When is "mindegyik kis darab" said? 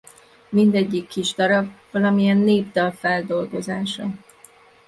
0.49-1.67